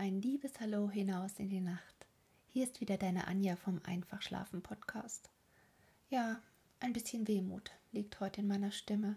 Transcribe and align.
Ein 0.00 0.22
liebes 0.22 0.60
Hallo 0.60 0.88
hinaus 0.88 1.40
in 1.40 1.50
die 1.50 1.60
Nacht. 1.60 2.06
Hier 2.46 2.62
ist 2.62 2.80
wieder 2.80 2.96
deine 2.96 3.26
Anja 3.26 3.56
vom 3.56 3.80
Einfach 3.82 4.22
Schlafen 4.22 4.62
Podcast. 4.62 5.28
Ja, 6.08 6.40
ein 6.78 6.92
bisschen 6.92 7.26
Wehmut 7.26 7.72
liegt 7.90 8.20
heute 8.20 8.42
in 8.42 8.46
meiner 8.46 8.70
Stimme. 8.70 9.16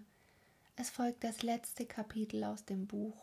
Es 0.75 0.89
folgt 0.89 1.23
das 1.23 1.43
letzte 1.43 1.85
Kapitel 1.85 2.43
aus 2.43 2.65
dem 2.65 2.87
Buch 2.87 3.15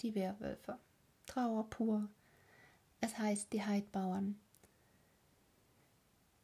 Die 0.00 0.14
Werwölfe. 0.14 0.78
Trauer 1.26 1.68
pur. 1.68 2.08
Es 3.02 3.18
heißt 3.18 3.52
Die 3.52 3.62
Heidbauern. 3.62 4.40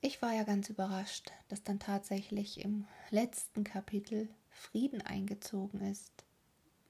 Ich 0.02 0.20
war 0.20 0.34
ja 0.34 0.42
ganz 0.42 0.68
überrascht, 0.68 1.32
dass 1.48 1.62
dann 1.62 1.78
tatsächlich 1.78 2.62
im 2.62 2.84
letzten 3.08 3.64
Kapitel 3.64 4.28
Frieden 4.50 5.00
eingezogen 5.00 5.80
ist. 5.80 6.12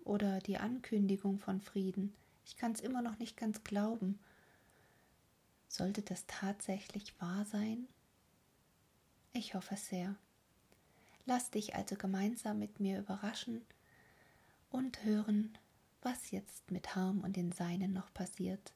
Oder 0.02 0.40
die 0.40 0.58
Ankündigung 0.58 1.38
von 1.38 1.60
Frieden. 1.60 2.12
Ich 2.44 2.56
kann 2.56 2.72
es 2.72 2.80
immer 2.80 3.02
noch 3.02 3.18
nicht 3.18 3.36
ganz 3.36 3.64
glauben. 3.64 4.18
Sollte 5.68 6.02
das 6.02 6.24
tatsächlich 6.26 7.18
wahr 7.20 7.44
sein? 7.44 7.88
Ich 9.32 9.54
hoffe 9.54 9.76
sehr. 9.76 10.16
Lass 11.24 11.50
dich 11.50 11.74
also 11.74 11.96
gemeinsam 11.96 12.58
mit 12.58 12.80
mir 12.80 12.98
überraschen 12.98 13.62
und 14.70 15.04
hören, 15.04 15.56
was 16.02 16.30
jetzt 16.30 16.70
mit 16.70 16.94
Harm 16.94 17.20
und 17.20 17.36
den 17.36 17.52
Seinen 17.52 17.92
noch 17.92 18.12
passiert. 18.12 18.72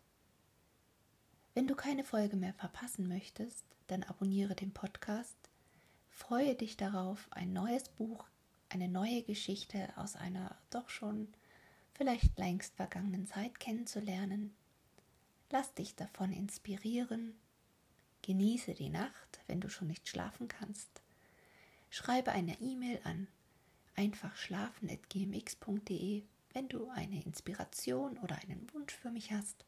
Wenn 1.54 1.66
du 1.66 1.74
keine 1.74 2.04
Folge 2.04 2.37
mehr 2.37 2.54
verpassen 2.54 3.09
möchtest, 3.09 3.64
dann 3.88 4.04
abonniere 4.04 4.54
den 4.54 4.73
Podcast. 4.73 5.37
Freue 6.10 6.54
dich 6.54 6.76
darauf, 6.76 7.26
ein 7.30 7.52
neues 7.52 7.88
Buch, 7.88 8.24
eine 8.68 8.88
neue 8.88 9.23
Geschichte 9.23 9.88
aus 9.96 10.16
einer 10.16 10.56
doch 10.70 10.88
schon 10.88 11.28
vielleicht 11.96 12.38
längst 12.38 12.77
vergangenen 12.77 13.27
Zeit 13.27 13.59
kennenzulernen. 13.59 14.54
Lass 15.50 15.74
dich 15.74 15.96
davon 15.96 16.32
inspirieren. 16.32 17.34
Genieße 18.23 18.74
die 18.74 18.90
Nacht, 18.90 19.40
wenn 19.46 19.60
du 19.60 19.68
schon 19.70 19.88
nicht 19.88 20.09
schlafen 20.09 20.48
kannst. 20.48 21.02
Schreibe 21.88 22.32
eine 22.32 22.60
E-Mail 22.60 23.01
an 23.04 23.29
einfachschlafen.gmx.de, 23.95 26.24
wenn 26.52 26.68
du 26.68 26.90
eine 26.90 27.24
Inspiration 27.24 28.18
oder 28.18 28.37
einen 28.37 28.70
Wunsch 28.74 28.95
für 28.95 29.10
mich 29.10 29.32
hast. 29.32 29.65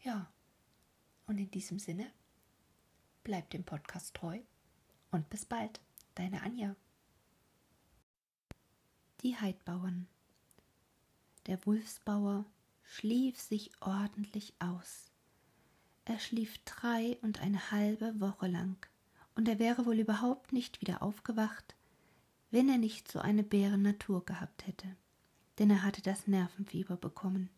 Ja, 0.00 0.32
und 1.26 1.36
in 1.38 1.50
diesem 1.50 1.78
Sinne, 1.78 2.10
bleib 3.22 3.50
dem 3.50 3.64
Podcast 3.64 4.14
treu 4.14 4.40
und 5.10 5.28
bis 5.28 5.44
bald, 5.44 5.82
deine 6.14 6.40
Anja. 6.42 6.74
Die 9.22 9.36
Heidbauern 9.36 10.08
der 11.46 11.64
Wulfsbauer 11.66 12.44
schlief 12.84 13.40
sich 13.40 13.70
ordentlich 13.80 14.54
aus. 14.58 15.10
Er 16.04 16.18
schlief 16.18 16.58
drei 16.64 17.18
und 17.22 17.40
eine 17.40 17.70
halbe 17.70 18.20
Woche 18.20 18.46
lang, 18.46 18.76
und 19.34 19.48
er 19.48 19.58
wäre 19.58 19.86
wohl 19.86 19.98
überhaupt 19.98 20.52
nicht 20.52 20.80
wieder 20.80 21.02
aufgewacht, 21.02 21.74
wenn 22.50 22.68
er 22.68 22.78
nicht 22.78 23.10
so 23.10 23.18
eine 23.18 23.42
Bärennatur 23.42 24.24
gehabt 24.24 24.66
hätte. 24.66 24.86
Denn 25.58 25.70
er 25.70 25.82
hatte 25.82 26.02
das 26.02 26.26
Nervenfieber 26.26 26.96
bekommen. 26.96 27.50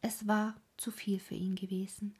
Es 0.00 0.26
war 0.26 0.54
zu 0.76 0.90
viel 0.90 1.18
für 1.18 1.34
ihn 1.34 1.54
gewesen. 1.54 2.14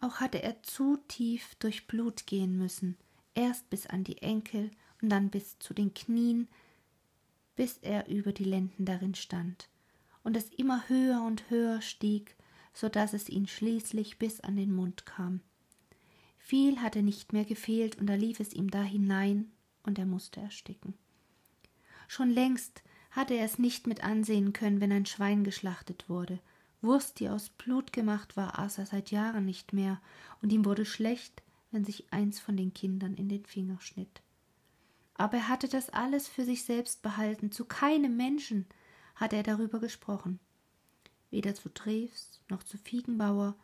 Auch 0.00 0.20
hatte 0.20 0.42
er 0.42 0.62
zu 0.62 0.98
tief 1.08 1.54
durch 1.56 1.86
Blut 1.86 2.26
gehen 2.26 2.58
müssen, 2.58 2.96
erst 3.34 3.70
bis 3.70 3.86
an 3.86 4.04
die 4.04 4.22
Enkel 4.22 4.70
und 5.00 5.08
dann 5.10 5.30
bis 5.30 5.58
zu 5.58 5.74
den 5.74 5.94
Knien, 5.94 6.48
bis 7.56 7.78
er 7.78 8.08
über 8.08 8.32
die 8.32 8.44
Lenden 8.44 8.84
darin 8.84 9.14
stand 9.14 9.68
und 10.24 10.36
es 10.36 10.48
immer 10.48 10.88
höher 10.88 11.22
und 11.22 11.48
höher 11.50 11.80
stieg, 11.80 12.36
so 12.72 12.88
dass 12.88 13.12
es 13.12 13.28
ihn 13.28 13.46
schließlich 13.46 14.18
bis 14.18 14.40
an 14.40 14.56
den 14.56 14.74
Mund 14.74 15.06
kam. 15.06 15.40
Viel 16.38 16.80
hatte 16.80 17.02
nicht 17.02 17.32
mehr 17.32 17.44
gefehlt, 17.44 17.96
und 17.98 18.06
da 18.06 18.14
lief 18.14 18.40
es 18.40 18.52
ihm 18.52 18.70
da 18.70 18.82
hinein, 18.82 19.52
und 19.84 19.98
er 19.98 20.06
musste 20.06 20.40
ersticken. 20.40 20.94
Schon 22.08 22.30
längst 22.30 22.82
hatte 23.10 23.34
er 23.34 23.44
es 23.44 23.58
nicht 23.58 23.86
mit 23.86 24.02
ansehen 24.02 24.52
können, 24.52 24.80
wenn 24.80 24.92
ein 24.92 25.06
Schwein 25.06 25.44
geschlachtet 25.44 26.08
wurde. 26.08 26.40
Wurst, 26.82 27.20
die 27.20 27.28
aus 27.28 27.48
Blut 27.48 27.92
gemacht 27.92 28.36
war, 28.36 28.58
aß 28.58 28.78
er 28.78 28.86
seit 28.86 29.10
Jahren 29.10 29.44
nicht 29.44 29.72
mehr, 29.72 30.00
und 30.42 30.52
ihm 30.52 30.64
wurde 30.64 30.84
schlecht, 30.84 31.42
wenn 31.70 31.84
sich 31.84 32.12
eins 32.12 32.40
von 32.40 32.56
den 32.56 32.74
Kindern 32.74 33.14
in 33.14 33.28
den 33.28 33.44
Finger 33.44 33.80
schnitt. 33.80 34.22
Aber 35.14 35.36
er 35.36 35.48
hatte 35.48 35.68
das 35.68 35.90
alles 35.90 36.28
für 36.28 36.44
sich 36.44 36.64
selbst 36.64 37.02
behalten, 37.02 37.52
zu 37.52 37.64
keinem 37.64 38.16
Menschen, 38.16 38.66
hatte 39.14 39.36
er 39.36 39.42
darüber 39.42 39.80
gesprochen. 39.80 40.40
Weder 41.30 41.54
zu 41.54 41.68
Treves, 41.72 42.40
noch 42.48 42.62
zu 42.62 42.78
Fiegenbauer, 42.78 43.56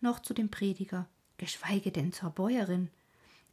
noch 0.00 0.20
zu 0.20 0.34
dem 0.34 0.50
Prediger, 0.50 1.08
geschweige 1.38 1.90
denn 1.90 2.12
zur 2.12 2.30
Bäuerin. 2.30 2.90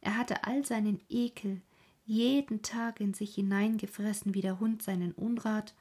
Er 0.00 0.16
hatte 0.16 0.44
all 0.44 0.64
seinen 0.64 1.00
Ekel 1.08 1.62
jeden 2.04 2.62
Tag 2.62 3.00
in 3.00 3.14
sich 3.14 3.34
hineingefressen 3.34 4.34
wie 4.34 4.40
der 4.40 4.60
Hund 4.60 4.82
seinen 4.82 5.12
Unrat, 5.12 5.74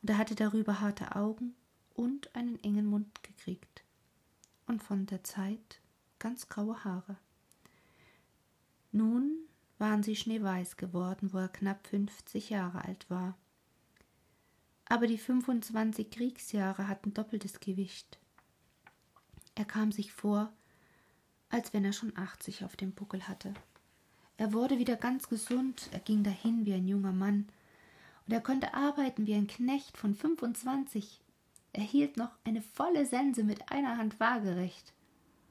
und 0.00 0.10
er 0.10 0.18
hatte 0.18 0.34
darüber 0.34 0.80
harte 0.80 1.14
Augen 1.14 1.54
und 1.94 2.34
einen 2.34 2.62
engen 2.62 2.86
Mund 2.86 3.22
gekriegt. 3.22 3.84
Und 4.66 4.82
von 4.82 5.06
der 5.06 5.22
Zeit 5.24 5.80
ganz 6.18 6.48
graue 6.48 6.84
Haare. 6.84 7.16
Nun 8.90 9.38
waren 9.78 10.02
sie 10.02 10.16
schneeweiß 10.16 10.76
geworden, 10.76 11.32
wo 11.32 11.38
er 11.38 11.48
knapp 11.48 11.86
fünfzig 11.86 12.50
Jahre 12.50 12.84
alt 12.84 13.08
war 13.08 13.36
aber 14.92 15.06
die 15.06 15.16
25 15.16 16.10
Kriegsjahre 16.10 16.86
hatten 16.86 17.14
doppeltes 17.14 17.60
Gewicht. 17.60 18.18
Er 19.54 19.64
kam 19.64 19.90
sich 19.90 20.12
vor, 20.12 20.52
als 21.48 21.72
wenn 21.72 21.86
er 21.86 21.94
schon 21.94 22.14
80 22.14 22.62
auf 22.62 22.76
dem 22.76 22.92
Buckel 22.92 23.26
hatte. 23.26 23.54
Er 24.36 24.52
wurde 24.52 24.78
wieder 24.78 24.96
ganz 24.96 25.30
gesund, 25.30 25.88
er 25.92 26.00
ging 26.00 26.22
dahin 26.22 26.66
wie 26.66 26.74
ein 26.74 26.86
junger 26.86 27.12
Mann, 27.12 27.48
und 28.26 28.34
er 28.34 28.42
konnte 28.42 28.74
arbeiten 28.74 29.26
wie 29.26 29.32
ein 29.32 29.46
Knecht 29.46 29.96
von 29.96 30.14
25. 30.14 31.22
Er 31.72 31.84
hielt 31.84 32.18
noch 32.18 32.32
eine 32.44 32.60
volle 32.60 33.06
Sense 33.06 33.44
mit 33.44 33.72
einer 33.72 33.96
Hand 33.96 34.20
waagerecht, 34.20 34.92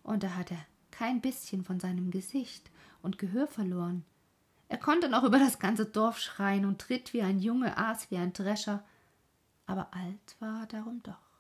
und 0.04 0.24
er 0.24 0.38
hatte 0.38 0.56
kein 0.92 1.20
bisschen 1.20 1.64
von 1.64 1.80
seinem 1.80 2.12
Gesicht 2.12 2.70
und 3.02 3.18
Gehör 3.18 3.48
verloren. 3.48 4.06
Er 4.68 4.78
konnte 4.78 5.10
noch 5.10 5.24
über 5.24 5.40
das 5.40 5.58
ganze 5.58 5.88
Dorf 5.88 6.20
schreien 6.20 6.64
und 6.64 6.80
tritt 6.80 7.12
wie 7.14 7.24
ein 7.24 7.40
Junge, 7.40 7.76
aß 7.76 8.12
wie 8.12 8.18
ein 8.18 8.34
Drescher, 8.34 8.84
aber 9.72 9.94
alt 9.94 10.36
war 10.40 10.62
er 10.62 10.68
darum 10.68 11.02
doch. 11.02 11.32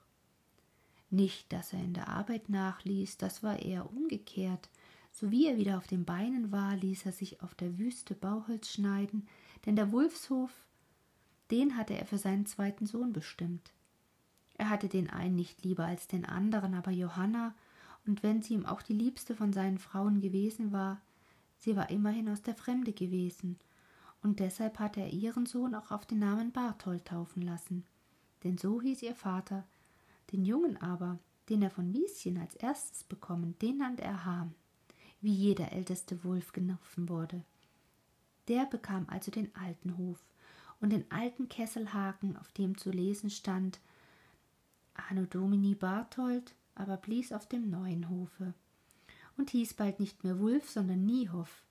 Nicht, 1.10 1.52
dass 1.52 1.74
er 1.74 1.80
in 1.84 1.94
der 1.94 2.08
Arbeit 2.08 2.48
nachließ, 2.48 3.18
das 3.18 3.44
war 3.44 3.60
eher 3.60 3.92
umgekehrt. 3.92 4.70
So 5.12 5.30
wie 5.32 5.48
er 5.48 5.58
wieder 5.58 5.78
auf 5.78 5.86
den 5.86 6.06
Beinen 6.06 6.54
war, 6.54 6.78
ließ 6.78 7.06
er 7.06 7.12
sich 7.12 7.42
auf 7.42 7.54
der 7.56 7.78
Wüste 7.78 8.16
Bauholz 8.16 8.70
schneiden, 8.70 9.28
denn 9.66 9.76
der 9.76 9.92
Wulfshof, 9.92 10.50
den 11.52 11.76
hatte 11.76 11.98
er 11.98 12.06
für 12.06 12.18
seinen 12.18 12.46
zweiten 12.46 12.86
Sohn 12.86 13.12
bestimmt. 13.12 13.74
Er 14.54 14.70
hatte 14.70 14.88
den 14.88 15.10
einen 15.10 15.36
nicht 15.36 15.66
lieber 15.66 15.84
als 15.84 16.08
den 16.08 16.24
anderen, 16.24 16.74
aber 16.74 16.92
Johanna, 16.92 17.54
und 18.08 18.24
wenn 18.24 18.42
sie 18.42 18.54
ihm 18.54 18.66
auch 18.66 18.82
die 18.82 18.94
liebste 18.94 19.36
von 19.36 19.52
seinen 19.52 19.78
Frauen 19.78 20.22
gewesen 20.22 20.72
war, 20.72 21.02
sie 21.58 21.76
war 21.76 21.90
immerhin 21.90 22.30
aus 22.30 22.42
der 22.42 22.56
Fremde 22.56 22.94
gewesen, 22.94 23.60
und 24.24 24.40
deshalb 24.40 24.80
hatte 24.80 25.02
er 25.02 25.12
ihren 25.12 25.46
Sohn 25.46 25.76
auch 25.76 25.92
auf 25.92 26.06
den 26.06 26.20
Namen 26.20 26.54
Barthold 26.54 27.04
taufen 27.04 27.42
lassen 27.42 27.84
denn 28.44 28.58
so 28.58 28.82
hieß 28.82 29.02
ihr 29.04 29.16
Vater. 29.16 29.66
Den 30.32 30.46
Jungen 30.46 30.78
aber, 30.82 31.20
den 31.50 31.62
er 31.62 31.70
von 31.70 31.92
Lieschen 31.92 32.38
als 32.38 32.56
erstes 32.56 33.04
bekommen, 33.04 33.56
den 33.62 33.78
nannte 33.78 34.04
er 34.04 34.26
Ham, 34.26 34.54
wie 35.20 35.34
jeder 35.34 35.72
älteste 35.72 36.24
Wulf 36.24 36.52
genoffen 36.52 37.10
wurde. 37.10 37.44
Der 38.48 38.66
bekam 38.66 39.06
also 39.08 39.32
den 39.32 39.54
alten 39.56 39.98
Hof 39.98 40.20
und 40.80 40.92
den 40.92 41.10
alten 41.12 41.48
Kesselhaken, 41.48 42.38
auf 42.38 42.52
dem 42.54 42.78
zu 42.78 42.90
lesen 42.90 43.30
stand 43.30 43.80
Anno 44.94 45.26
Domini 45.26 45.76
Barthold, 45.76 46.56
aber 46.76 46.98
blies 46.98 47.32
auf 47.32 47.48
dem 47.48 47.70
neuen 47.70 48.10
Hofe 48.10 48.54
und 49.38 49.50
hieß 49.52 49.76
bald 49.76 50.00
nicht 50.00 50.24
mehr 50.24 50.40
Wulf, 50.40 50.70
sondern 50.70 51.06
Niehoff. 51.06 51.64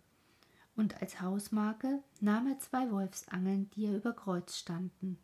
Und 0.76 1.00
als 1.02 1.20
Hausmarke 1.20 2.02
nahm 2.20 2.46
er 2.46 2.58
zwei 2.58 2.90
Wolfsangeln, 2.90 3.70
die 3.70 3.86
er 3.86 3.96
über 3.96 4.12
Kreuz 4.12 4.56
standen. 4.56 5.18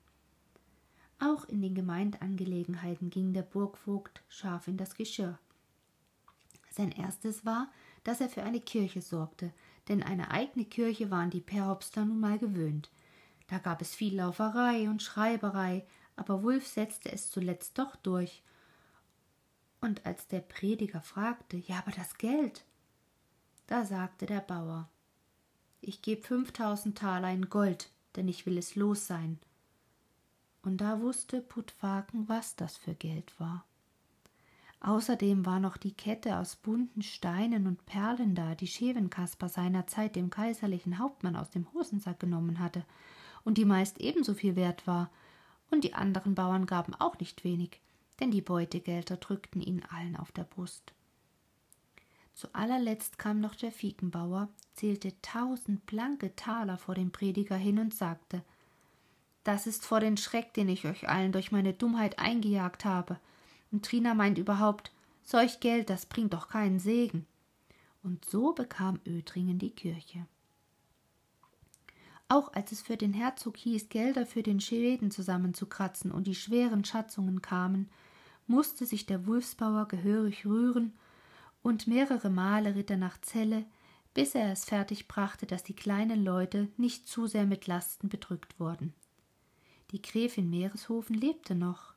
Auch 1.18 1.46
in 1.46 1.62
den 1.62 1.74
Gemeindeangelegenheiten 1.74 3.08
ging 3.08 3.32
der 3.32 3.42
Burgvogt 3.42 4.22
scharf 4.28 4.68
in 4.68 4.76
das 4.76 4.94
Geschirr. 4.94 5.38
Sein 6.70 6.92
erstes 6.92 7.46
war, 7.46 7.72
dass 8.04 8.20
er 8.20 8.28
für 8.28 8.42
eine 8.42 8.60
Kirche 8.60 9.00
sorgte, 9.00 9.52
denn 9.88 10.02
eine 10.02 10.30
eigene 10.30 10.66
Kirche 10.66 11.10
waren 11.10 11.30
die 11.30 11.40
Perhopster 11.40 12.04
nun 12.04 12.20
mal 12.20 12.38
gewöhnt. 12.38 12.90
Da 13.46 13.58
gab 13.58 13.80
es 13.80 13.94
viel 13.94 14.16
Lauferei 14.16 14.90
und 14.90 15.02
Schreiberei, 15.02 15.86
aber 16.16 16.42
Wulf 16.42 16.66
setzte 16.66 17.10
es 17.10 17.30
zuletzt 17.30 17.78
doch 17.78 17.96
durch. 17.96 18.42
Und 19.80 20.04
als 20.04 20.26
der 20.26 20.40
Prediger 20.40 21.00
fragte, 21.00 21.56
ja, 21.56 21.78
aber 21.78 21.92
das 21.92 22.18
Geld, 22.18 22.64
da 23.66 23.84
sagte 23.84 24.26
der 24.26 24.40
Bauer, 24.40 24.90
ich 25.80 26.02
geb 26.02 26.26
fünftausend 26.26 26.98
Taler 26.98 27.30
in 27.30 27.48
Gold, 27.48 27.90
denn 28.16 28.28
ich 28.28 28.44
will 28.44 28.58
es 28.58 28.74
los 28.74 29.06
sein 29.06 29.38
und 30.66 30.78
da 30.80 31.00
wusste 31.00 31.40
Putfaken, 31.40 32.28
was 32.28 32.56
das 32.56 32.76
für 32.76 32.94
Geld 32.94 33.38
war. 33.38 33.64
Außerdem 34.80 35.46
war 35.46 35.60
noch 35.60 35.76
die 35.76 35.94
Kette 35.94 36.38
aus 36.38 36.56
bunten 36.56 37.02
Steinen 37.02 37.66
und 37.66 37.86
Perlen 37.86 38.34
da, 38.34 38.54
die 38.54 38.66
Schevenkasper 38.66 39.48
seinerzeit 39.48 40.16
dem 40.16 40.28
kaiserlichen 40.28 40.98
Hauptmann 40.98 41.36
aus 41.36 41.50
dem 41.50 41.72
Hosensack 41.72 42.20
genommen 42.20 42.58
hatte 42.58 42.84
und 43.44 43.58
die 43.58 43.64
meist 43.64 44.00
ebenso 44.00 44.34
viel 44.34 44.56
wert 44.56 44.86
war, 44.86 45.10
und 45.70 45.82
die 45.82 45.94
anderen 45.94 46.34
Bauern 46.34 46.66
gaben 46.66 46.94
auch 46.94 47.18
nicht 47.18 47.42
wenig, 47.42 47.80
denn 48.20 48.30
die 48.30 48.42
Beutegelder 48.42 49.16
drückten 49.16 49.60
ihnen 49.60 49.84
allen 49.84 50.16
auf 50.16 50.30
der 50.30 50.44
Brust. 50.44 50.92
Zu 52.34 52.54
allerletzt 52.54 53.18
kam 53.18 53.40
noch 53.40 53.54
der 53.54 53.72
Fiekenbauer, 53.72 54.48
zählte 54.74 55.20
tausend 55.22 55.86
blanke 55.86 56.36
Taler 56.36 56.76
vor 56.76 56.94
dem 56.94 57.10
Prediger 57.10 57.56
hin 57.56 57.78
und 57.78 57.94
sagte 57.94 58.44
Das 59.46 59.68
ist 59.68 59.86
vor 59.86 60.00
den 60.00 60.16
Schreck, 60.16 60.54
den 60.54 60.68
ich 60.68 60.86
euch 60.86 61.08
allen 61.08 61.30
durch 61.30 61.52
meine 61.52 61.72
Dummheit 61.72 62.18
eingejagt 62.18 62.84
habe. 62.84 63.20
Und 63.70 63.86
Trina 63.86 64.12
meint 64.12 64.38
überhaupt, 64.38 64.90
solch 65.22 65.60
Geld, 65.60 65.88
das 65.88 66.04
bringt 66.04 66.34
doch 66.34 66.48
keinen 66.48 66.80
Segen. 66.80 67.26
Und 68.02 68.24
so 68.24 68.54
bekam 68.54 68.98
Ödringen 69.06 69.60
die 69.60 69.70
Kirche. 69.70 70.26
Auch 72.26 72.54
als 72.54 72.72
es 72.72 72.82
für 72.82 72.96
den 72.96 73.12
Herzog 73.12 73.56
hieß, 73.56 73.88
Gelder 73.88 74.26
für 74.26 74.42
den 74.42 74.58
Schweden 74.58 75.12
zusammenzukratzen 75.12 76.10
und 76.10 76.26
die 76.26 76.34
schweren 76.34 76.84
Schatzungen 76.84 77.40
kamen, 77.40 77.88
musste 78.48 78.84
sich 78.84 79.06
der 79.06 79.28
Wulfsbauer 79.28 79.86
gehörig 79.86 80.44
rühren 80.44 80.92
und 81.62 81.86
mehrere 81.86 82.30
Male 82.30 82.74
ritt 82.74 82.90
er 82.90 82.96
nach 82.96 83.20
Celle, 83.20 83.64
bis 84.12 84.34
er 84.34 84.50
es 84.50 84.64
fertig 84.64 85.06
brachte, 85.06 85.46
dass 85.46 85.62
die 85.62 85.76
kleinen 85.76 86.24
Leute 86.24 86.66
nicht 86.76 87.06
zu 87.06 87.28
sehr 87.28 87.46
mit 87.46 87.68
Lasten 87.68 88.08
bedrückt 88.08 88.58
wurden. 88.58 88.92
Die 89.92 90.02
Gräfin 90.02 90.50
Meereshofen 90.50 91.14
lebte 91.14 91.54
noch, 91.54 91.94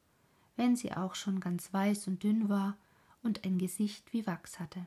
wenn 0.56 0.76
sie 0.76 0.94
auch 0.94 1.16
schon 1.16 1.40
ganz 1.40 1.74
weiß 1.74 2.08
und 2.08 2.24
dünn 2.24 2.50
war 2.50 2.78
und 3.24 3.46
ein 3.46 3.58
Gesicht 3.58 4.14
wie 4.14 4.26
Wachs 4.28 4.60
hatte. 4.60 4.86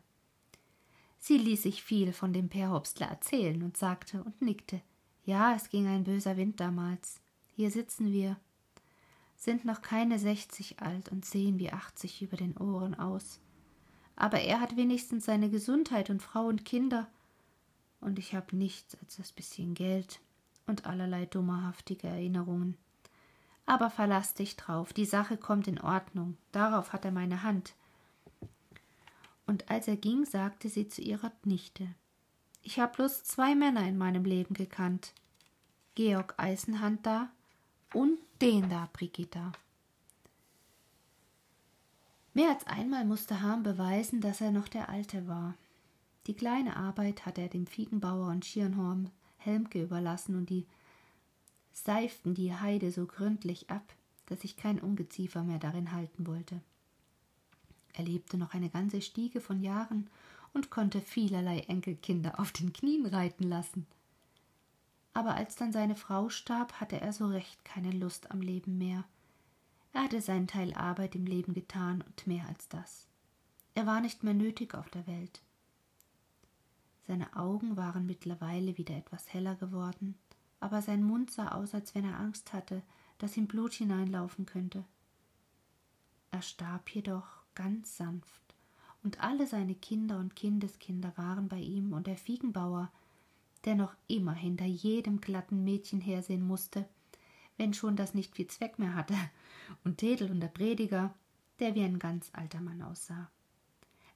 Sie 1.19 1.39
ließ 1.39 1.63
sich 1.63 1.83
viel 1.83 2.13
von 2.13 2.33
dem 2.33 2.49
Perhopstler 2.49 3.07
erzählen 3.07 3.63
und 3.63 3.77
sagte 3.77 4.23
und 4.23 4.41
nickte. 4.43 4.81
Ja, 5.25 5.55
es 5.55 5.69
ging 5.69 5.87
ein 5.87 6.05
böser 6.05 6.37
Wind 6.37 6.59
damals. 6.59 7.21
Hier 7.55 7.71
sitzen 7.71 8.13
wir, 8.13 8.37
sind 9.37 9.65
noch 9.65 9.83
keine 9.83 10.19
sechzig 10.19 10.81
alt 10.81 11.11
und 11.11 11.25
sehen 11.25 11.59
wie 11.59 11.73
achtzig 11.73 12.23
über 12.23 12.37
den 12.37 12.57
Ohren 12.57 12.95
aus 12.95 13.41
aber 14.17 14.41
er 14.41 14.61
hat 14.61 14.77
wenigstens 14.77 15.25
seine 15.25 15.51
Gesundheit 15.51 16.11
und 16.11 16.23
Frau 16.23 16.47
und 16.47 16.65
Kinder, 16.65 17.09
und 18.01 18.19
ich 18.19 18.35
habe 18.35 18.57
nichts 18.57 18.97
als 19.01 19.17
das 19.17 19.33
bisschen 19.33 19.75
Geld 19.75 20.21
und 20.67 20.87
allerlei 20.87 21.27
dummerhaftige 21.27 22.09
Erinnerungen. 22.09 22.77
Aber 23.67 23.91
verlass 23.91 24.35
dich 24.35 24.57
drauf, 24.57 24.93
die 24.93 25.05
Sache 25.05 25.37
kommt 25.37 25.69
in 25.69 25.81
Ordnung, 25.81 26.37
darauf 26.51 26.93
hat 26.93 27.05
er 27.05 27.13
meine 27.13 27.43
Hand. 27.43 27.75
Und 29.47 29.71
als 29.71 29.89
er 29.89 29.97
ging, 29.97 30.25
sagte 30.25 30.69
sie 30.69 30.89
zu 30.89 31.03
ihrer 31.03 31.33
Nichte 31.45 31.89
Ich 32.63 32.81
habe 32.81 32.95
bloß 32.95 33.25
zwei 33.25 33.55
Männer 33.55 33.87
in 33.87 33.99
meinem 33.99 34.25
Leben 34.25 34.55
gekannt. 34.55 35.13
Georg 35.95 36.35
Eisenhand 36.39 37.05
da 37.07 37.31
und 37.93 38.19
den 38.41 38.69
da, 38.71 38.89
Brigitta. 38.93 39.53
Mehr 42.35 42.49
als 42.49 42.67
einmal 42.67 43.05
musste 43.05 43.43
Hahn 43.43 43.63
beweisen, 43.63 44.23
dass 44.23 44.41
er 44.41 44.53
noch 44.53 44.69
der 44.69 44.89
Alte 44.89 45.29
war. 45.29 45.55
Die 46.27 46.35
kleine 46.35 46.77
Arbeit 46.77 47.27
hatte 47.27 47.43
er 47.43 47.49
dem 47.49 47.67
Fiegenbauer 47.67 48.29
und 48.29 48.47
Schirnhorn 48.47 49.11
Helmke 49.37 49.83
überlassen 49.83 50.37
und 50.37 50.49
die 50.49 50.67
seiften 51.73 52.35
die 52.35 52.55
Heide 52.55 52.91
so 52.91 53.07
gründlich 53.07 53.71
ab, 53.71 53.85
dass 54.27 54.43
sich 54.43 54.57
kein 54.57 54.81
Ungeziefer 54.81 55.43
mehr 55.43 55.59
darin 55.59 55.93
halten 55.93 56.27
wollte. 56.27 56.61
Er 57.95 58.05
lebte 58.05 58.39
noch 58.39 58.55
eine 58.55 58.71
ganze 58.71 59.03
Stiege 59.03 59.41
von 59.41 59.63
Jahren 59.63 60.09
und 60.53 60.71
konnte 60.71 61.01
vielerlei 61.01 61.61
Enkelkinder 61.61 62.39
auf 62.41 62.53
den 62.53 62.73
Knien 62.73 63.07
reiten 63.07 63.45
lassen. 63.45 63.87
Aber 65.15 65.35
als 65.35 65.57
dann 65.57 65.73
seine 65.73 65.97
Frau 65.97 66.31
starb, 66.31 66.75
hatte 66.75 67.01
er 67.01 67.13
so 67.13 67.27
recht 67.27 67.65
keine 67.65 67.91
Lust 67.91 68.31
am 68.31 68.41
Leben 68.41 68.79
mehr 68.79 69.05
er 69.93 70.05
hatte 70.05 70.21
seinen 70.21 70.47
Teil 70.47 70.73
Arbeit 70.75 71.15
im 71.15 71.27
Leben 71.27 71.53
getan 71.53 72.03
und 72.03 72.27
mehr 72.27 72.47
als 72.49 72.69
das. 72.69 73.07
Er 73.75 73.87
war 73.87 74.01
nicht 74.01 74.23
mehr 74.23 74.35
nötig 74.35 74.75
auf 74.75 74.89
der 74.91 75.07
Welt. 75.07 75.43
Seine 77.07 77.37
Augen 77.37 77.77
waren 77.77 78.07
mittlerweile 78.07 78.79
wieder 78.79 78.97
etwas 78.97 79.33
heller 79.33 79.55
geworden, 79.57 80.15
aber 80.63 80.81
sein 80.81 81.03
Mund 81.03 81.31
sah 81.31 81.49
aus, 81.49 81.75
als 81.75 81.95
wenn 81.95 82.05
er 82.05 82.21
Angst 82.21 82.53
hatte, 82.53 82.83
dass 83.19 83.37
ihm 83.37 83.49
Blut 83.49 83.73
hineinlaufen 83.73 84.47
könnte. 84.47 84.85
Er 86.31 86.41
starb 86.41 86.89
jedoch 86.91 87.27
ganz 87.55 87.97
sanft, 87.97 88.41
und 89.03 89.21
alle 89.21 89.49
seine 89.49 89.75
Kinder 89.75 90.19
und 90.19 90.37
Kindeskinder 90.37 91.13
waren 91.17 91.49
bei 91.49 91.59
ihm, 91.59 91.93
und 91.93 92.07
der 92.07 92.17
Fiegenbauer, 92.17 92.93
der 93.65 93.75
noch 93.75 93.95
immer 94.07 94.35
hinter 94.35 94.65
jedem 94.65 95.21
glatten 95.21 95.65
Mädchen 95.65 96.01
hersehen 96.01 96.47
musste, 96.47 96.89
wenn 97.57 97.75
schon 97.75 97.97
das 97.97 98.15
nicht 98.15 98.37
viel 98.37 98.47
Zweck 98.47 98.79
mehr 98.79 98.95
hatte, 98.95 99.17
und 99.85 99.99
Tedel 99.99 100.31
und 100.31 100.41
der 100.41 100.49
Prediger, 100.49 101.13
der 101.59 101.75
wie 101.75 101.83
ein 101.83 101.99
ganz 101.99 102.31
alter 102.35 102.61
Mann 102.61 102.83
aussah. 102.83 103.31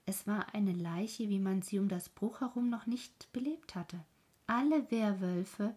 Es 0.05 0.29
war 0.29 0.55
eine 0.55 0.73
Leiche, 0.73 1.29
wie 1.29 1.41
man 1.41 1.63
sie 1.63 1.81
um 1.81 1.89
das 1.89 2.09
Bruch 2.09 2.41
herum 2.41 2.71
noch 2.71 2.87
nicht 2.87 3.33
belebt 3.33 3.75
hatte. 3.75 4.05
Alle 4.47 4.89
Werwölfe 4.93 5.75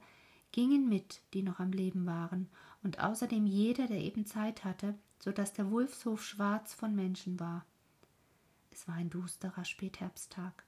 gingen 0.51 0.89
mit, 0.89 1.21
die 1.33 1.43
noch 1.43 1.59
am 1.59 1.71
Leben 1.71 2.05
waren, 2.05 2.49
und 2.83 2.99
außerdem 2.99 3.45
jeder, 3.45 3.87
der 3.87 3.99
eben 3.99 4.25
Zeit 4.25 4.63
hatte, 4.63 4.95
so 5.19 5.31
dass 5.31 5.53
der 5.53 5.69
Wulfshof 5.69 6.23
schwarz 6.23 6.73
von 6.73 6.95
Menschen 6.95 7.39
war. 7.39 7.65
Es 8.71 8.87
war 8.87 8.95
ein 8.95 9.09
dusterer 9.09 9.65
Spätherbsttag, 9.65 10.63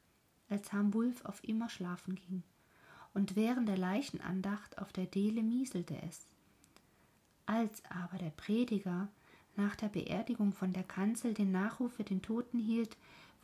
als 0.49 0.73
Ham 0.73 0.93
Wulf 0.93 1.23
auf 1.25 1.43
immer 1.43 1.69
schlafen 1.69 2.15
ging, 2.15 2.43
und 3.13 3.35
während 3.35 3.67
der 3.69 3.77
Leichenandacht 3.77 4.77
auf 4.77 4.91
der 4.91 5.05
Dele 5.05 5.43
mieselte 5.43 6.01
es. 6.01 6.27
Als 7.45 7.83
aber 7.89 8.17
der 8.17 8.31
Prediger 8.31 9.07
nach 9.55 9.75
der 9.75 9.89
Beerdigung 9.89 10.53
von 10.53 10.73
der 10.73 10.83
Kanzel 10.83 11.33
den 11.33 11.51
Nachruf 11.51 11.93
für 11.93 12.03
den 12.03 12.21
Toten 12.21 12.59
hielt, 12.59 12.97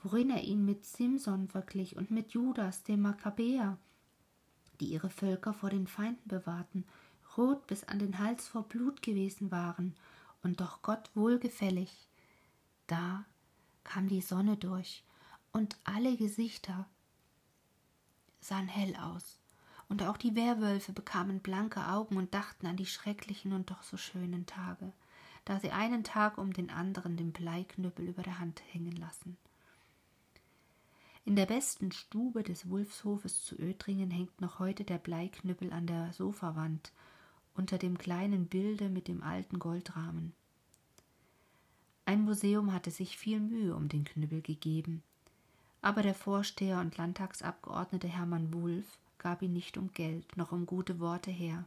worin 0.03 0.29
er 0.29 0.43
ihn 0.43 0.65
mit 0.65 0.85
Simson 0.85 1.47
verglich 1.47 1.95
und 1.97 2.11
mit 2.11 2.31
Judas, 2.31 2.83
dem 2.83 3.01
Makkabäer, 3.01 3.77
die 4.79 4.87
ihre 4.87 5.09
Völker 5.09 5.53
vor 5.53 5.69
den 5.69 5.87
Feinden 5.87 6.27
bewahrten, 6.27 6.85
rot 7.37 7.67
bis 7.67 7.83
an 7.83 7.99
den 7.99 8.19
Hals 8.19 8.47
vor 8.47 8.63
Blut 8.63 9.01
gewesen 9.01 9.51
waren 9.51 9.95
und 10.43 10.61
doch 10.61 10.81
Gott 10.81 11.09
wohlgefällig. 11.13 12.07
Da 12.87 13.25
kam 13.83 14.07
die 14.07 14.21
Sonne 14.21 14.57
durch, 14.57 15.03
und 15.51 15.77
alle 15.83 16.15
Gesichter 16.17 16.87
sahen 18.39 18.67
hell 18.67 18.95
aus 18.95 19.39
und 19.89 20.03
auch 20.03 20.17
die 20.17 20.35
Werwölfe 20.35 20.93
bekamen 20.93 21.39
blanke 21.39 21.87
Augen 21.87 22.17
und 22.17 22.33
dachten 22.33 22.67
an 22.67 22.77
die 22.77 22.85
schrecklichen 22.85 23.53
und 23.53 23.71
doch 23.71 23.83
so 23.83 23.97
schönen 23.97 24.45
Tage, 24.45 24.91
da 25.45 25.59
sie 25.59 25.71
einen 25.71 26.03
Tag 26.03 26.37
um 26.37 26.53
den 26.53 26.69
anderen 26.69 27.17
den 27.17 27.31
Bleiknüppel 27.31 28.07
über 28.07 28.23
der 28.23 28.39
Hand 28.39 28.61
hängen 28.71 28.95
lassen. 28.95 29.37
In 31.27 31.35
der 31.35 31.45
besten 31.45 31.91
Stube 31.91 32.41
des 32.41 32.69
Wulfshofes 32.69 33.43
zu 33.43 33.59
Ödringen 33.59 34.11
hängt 34.11 34.39
noch 34.39 34.59
heute 34.59 34.85
der 34.85 34.97
Bleiknüppel 34.97 35.73
an 35.73 35.85
der 35.85 36.13
Sofawand 36.13 36.93
unter 37.53 37.77
dem 37.77 37.97
kleinen 37.97 38.45
Bilde 38.45 38.87
mit 38.87 39.09
dem 39.09 39.21
alten 39.21 39.59
Goldrahmen. 39.59 40.31
Ein 42.05 42.21
Museum 42.21 42.71
hatte 42.71 42.91
sich 42.91 43.17
viel 43.17 43.41
Mühe 43.41 43.75
um 43.75 43.89
den 43.89 44.05
Knüppel 44.05 44.41
gegeben, 44.41 45.03
aber 45.81 46.01
der 46.01 46.15
Vorsteher 46.15 46.79
und 46.79 46.95
Landtagsabgeordnete 46.95 48.07
Hermann 48.07 48.53
Wulff 48.53 48.97
gab 49.17 49.41
ihn 49.41 49.51
nicht 49.51 49.77
um 49.77 49.91
Geld 49.91 50.37
noch 50.37 50.53
um 50.53 50.65
gute 50.65 51.01
Worte 51.01 51.29
her. 51.29 51.65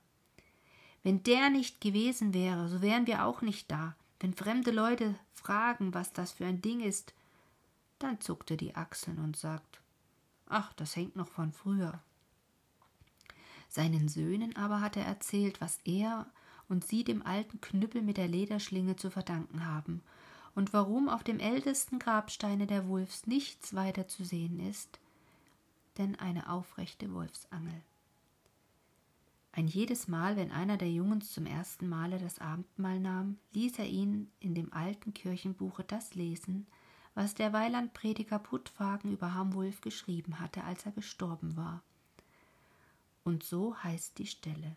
Wenn 1.02 1.22
der 1.22 1.50
nicht 1.50 1.82
gewesen 1.82 2.32
wäre, 2.32 2.70
so 2.70 2.80
wären 2.80 3.06
wir 3.06 3.26
auch 3.26 3.42
nicht 3.42 3.70
da. 3.70 3.94
Wenn 4.20 4.32
fremde 4.32 4.70
Leute 4.70 5.16
fragen, 5.34 5.92
was 5.92 6.14
das 6.14 6.32
für 6.32 6.46
ein 6.46 6.62
Ding 6.62 6.80
ist, 6.80 7.12
dann 8.00 8.20
zuckt 8.20 8.50
er 8.50 8.56
die 8.56 8.74
Achseln 8.74 9.18
und 9.18 9.36
sagt 9.36 9.80
Ach, 10.46 10.72
das 10.72 10.96
hängt 10.96 11.14
noch 11.14 11.28
von 11.28 11.52
früher. 11.52 12.02
Seinen 13.68 14.08
Söhnen 14.08 14.56
aber 14.56 14.80
hat 14.80 14.96
er 14.96 15.04
erzählt, 15.04 15.60
was 15.60 15.78
er 15.84 16.26
und 16.68 16.84
sie 16.84 17.04
dem 17.04 17.24
alten 17.24 17.60
Knüppel 17.60 18.02
mit 18.02 18.16
der 18.16 18.26
Lederschlinge 18.26 18.96
zu 18.96 19.10
verdanken 19.10 19.64
haben 19.64 20.02
und 20.56 20.72
warum 20.72 21.08
auf 21.08 21.22
dem 21.22 21.38
ältesten 21.38 22.00
Grabsteine 22.00 22.66
der 22.66 22.88
Wulfs 22.88 23.26
nichts 23.26 23.74
weiter 23.74 24.08
zu 24.08 24.24
sehen 24.24 24.58
ist, 24.58 24.98
denn 25.98 26.16
eine 26.16 26.50
aufrechte 26.50 27.12
Wolfsangel. 27.14 27.82
Ein 29.52 29.66
jedes 29.66 30.08
Mal, 30.08 30.36
wenn 30.36 30.52
einer 30.52 30.76
der 30.76 30.90
Jungens 30.90 31.32
zum 31.32 31.46
ersten 31.46 31.88
Male 31.88 32.18
das 32.18 32.38
Abendmahl 32.38 33.00
nahm, 33.00 33.38
ließ 33.52 33.78
er 33.78 33.86
ihn 33.86 34.30
in 34.38 34.54
dem 34.54 34.72
alten 34.72 35.12
Kirchenbuche 35.12 35.84
das 35.84 36.14
lesen, 36.14 36.66
was 37.14 37.34
der 37.34 37.52
Weilandprediger 37.52 38.38
Puttwagen 38.38 39.12
über 39.12 39.34
Hamwulf 39.34 39.80
geschrieben 39.80 40.40
hatte, 40.40 40.64
als 40.64 40.86
er 40.86 40.92
gestorben 40.92 41.56
war. 41.56 41.82
Und 43.24 43.42
so 43.42 43.76
heißt 43.76 44.18
die 44.18 44.26
Stelle. 44.26 44.76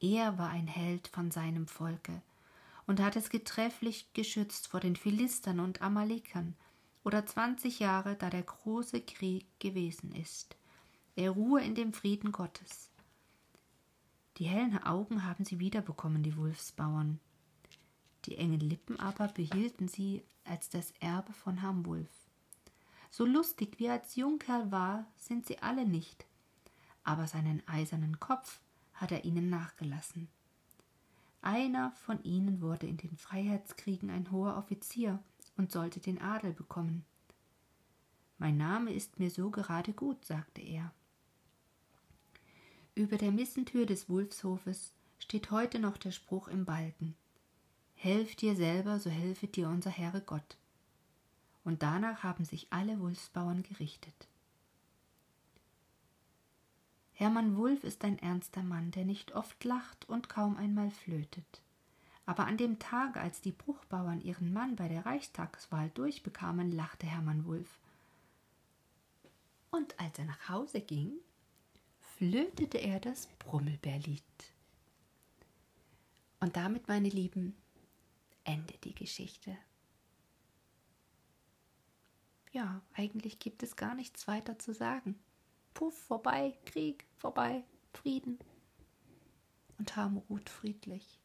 Er 0.00 0.38
war 0.38 0.50
ein 0.50 0.66
Held 0.66 1.08
von 1.08 1.30
seinem 1.30 1.66
Volke, 1.66 2.20
und 2.86 3.00
hat 3.00 3.16
es 3.16 3.30
getrefflich 3.30 4.12
geschützt 4.12 4.68
vor 4.68 4.80
den 4.80 4.94
Philistern 4.94 5.60
und 5.60 5.82
Amalekern, 5.82 6.54
oder 7.02 7.26
zwanzig 7.26 7.78
Jahre, 7.78 8.16
da 8.16 8.30
der 8.30 8.42
große 8.42 9.00
Krieg 9.00 9.46
gewesen 9.60 10.12
ist. 10.12 10.56
Er 11.14 11.30
ruhe 11.30 11.62
in 11.62 11.74
dem 11.74 11.92
Frieden 11.92 12.32
Gottes. 12.32 12.90
Die 14.36 14.44
hellen 14.44 14.82
Augen 14.82 15.24
haben 15.24 15.44
sie 15.44 15.58
wiederbekommen, 15.58 16.22
die 16.22 16.36
Wulfsbauern. 16.36 17.20
Die 18.26 18.36
engen 18.36 18.60
Lippen 18.60 18.98
aber 18.98 19.28
behielten 19.28 19.86
sie 19.86 20.24
als 20.44 20.68
das 20.68 20.92
Erbe 21.00 21.32
von 21.32 21.62
Hamwulf. 21.62 22.10
So 23.10 23.24
lustig 23.24 23.78
wie 23.78 23.86
er 23.86 23.94
als 23.94 24.16
Jungkerl 24.16 24.70
war, 24.72 25.06
sind 25.16 25.46
sie 25.46 25.60
alle 25.60 25.86
nicht, 25.86 26.26
aber 27.04 27.28
seinen 27.28 27.66
eisernen 27.68 28.18
Kopf 28.18 28.60
hat 28.94 29.12
er 29.12 29.24
ihnen 29.24 29.48
nachgelassen. 29.48 30.28
Einer 31.40 31.92
von 31.92 32.22
ihnen 32.24 32.60
wurde 32.60 32.88
in 32.88 32.96
den 32.96 33.16
Freiheitskriegen 33.16 34.10
ein 34.10 34.32
hoher 34.32 34.56
Offizier 34.56 35.22
und 35.56 35.70
sollte 35.70 36.00
den 36.00 36.20
Adel 36.20 36.52
bekommen. 36.52 37.04
Mein 38.38 38.56
Name 38.56 38.92
ist 38.92 39.20
mir 39.20 39.30
so 39.30 39.50
gerade 39.50 39.92
gut, 39.92 40.24
sagte 40.24 40.60
er. 40.60 40.92
Über 42.96 43.18
der 43.18 43.30
Missentür 43.30 43.86
des 43.86 44.08
Wulfshofes 44.08 44.92
steht 45.18 45.52
heute 45.52 45.78
noch 45.78 45.96
der 45.96 46.10
Spruch 46.10 46.48
im 46.48 46.64
Balken 46.64 47.14
Helf 47.96 48.36
dir 48.36 48.54
selber, 48.54 49.00
so 49.00 49.10
helfe 49.10 49.48
dir 49.48 49.68
unser 49.68 49.90
Herr 49.90 50.20
Gott. 50.20 50.56
Und 51.64 51.82
danach 51.82 52.22
haben 52.22 52.44
sich 52.44 52.68
alle 52.70 53.00
Wulfsbauern 53.00 53.62
gerichtet. 53.62 54.28
Hermann 57.12 57.56
Wulf 57.56 57.82
ist 57.82 58.04
ein 58.04 58.18
ernster 58.18 58.62
Mann, 58.62 58.90
der 58.90 59.06
nicht 59.06 59.32
oft 59.32 59.64
lacht 59.64 60.06
und 60.08 60.28
kaum 60.28 60.58
einmal 60.58 60.90
flötet. 60.90 61.62
Aber 62.26 62.44
an 62.44 62.58
dem 62.58 62.78
Tage, 62.78 63.18
als 63.20 63.40
die 63.40 63.52
Bruchbauern 63.52 64.20
ihren 64.20 64.52
Mann 64.52 64.76
bei 64.76 64.86
der 64.88 65.06
Reichstagswahl 65.06 65.88
durchbekamen, 65.90 66.70
lachte 66.70 67.06
Hermann 67.06 67.46
Wulf. 67.46 67.80
Und 69.70 69.98
als 69.98 70.18
er 70.18 70.26
nach 70.26 70.50
Hause 70.50 70.80
ging, 70.80 71.12
flötete 72.00 72.78
er 72.78 73.00
das 73.00 73.28
Brummelbärlied. 73.38 74.22
Und 76.40 76.56
damit, 76.56 76.86
meine 76.88 77.08
Lieben, 77.08 77.56
endet 78.46 78.84
die 78.84 78.94
Geschichte. 78.94 79.56
Ja, 82.52 82.80
eigentlich 82.94 83.38
gibt 83.38 83.62
es 83.62 83.76
gar 83.76 83.94
nichts 83.94 84.26
weiter 84.26 84.58
zu 84.58 84.72
sagen 84.72 85.18
puff, 85.76 85.94
vorbei, 85.94 86.56
Krieg, 86.64 87.06
vorbei, 87.18 87.62
Frieden. 87.92 88.38
Und 89.78 89.94
Ham 89.94 90.16
ruht 90.30 90.48
friedlich. 90.48 91.20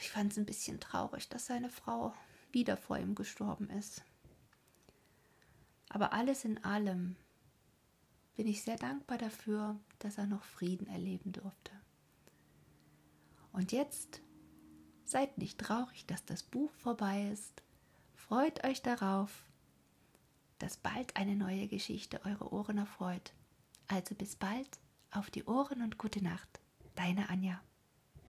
Ich 0.00 0.10
fand 0.10 0.32
es 0.32 0.38
ein 0.38 0.46
bisschen 0.46 0.80
traurig, 0.80 1.28
dass 1.28 1.46
seine 1.46 1.68
Frau 1.68 2.14
wieder 2.50 2.76
vor 2.76 2.98
ihm 2.98 3.14
gestorben 3.14 3.68
ist. 3.70 4.02
Aber 5.90 6.12
alles 6.12 6.44
in 6.44 6.64
allem 6.64 7.16
bin 8.34 8.46
ich 8.46 8.62
sehr 8.62 8.76
dankbar 8.76 9.18
dafür, 9.18 9.78
dass 9.98 10.16
er 10.16 10.26
noch 10.26 10.42
Frieden 10.42 10.86
erleben 10.86 11.32
durfte. 11.32 11.72
Und 13.52 13.72
jetzt 13.72 14.22
seid 15.12 15.38
nicht 15.38 15.58
traurig, 15.58 16.06
dass 16.06 16.24
das 16.24 16.42
Buch 16.42 16.72
vorbei 16.74 17.28
ist. 17.32 17.62
Freut 18.14 18.64
euch 18.64 18.82
darauf, 18.82 19.30
dass 20.58 20.78
bald 20.78 21.16
eine 21.16 21.36
neue 21.36 21.68
Geschichte 21.68 22.20
eure 22.24 22.52
Ohren 22.52 22.78
erfreut. 22.78 23.32
Also 23.88 24.14
bis 24.14 24.36
bald, 24.36 24.80
auf 25.10 25.30
die 25.30 25.44
Ohren 25.44 25.82
und 25.82 25.98
gute 25.98 26.24
Nacht. 26.24 26.60
Deine 26.94 27.28
Anja. 27.28 27.60